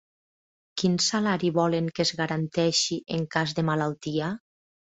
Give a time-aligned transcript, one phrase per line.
[0.81, 4.33] Quin salari volen que es garanteixi en cas de malaltia?